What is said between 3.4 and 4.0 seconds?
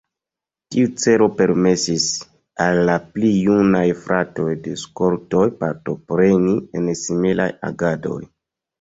junaj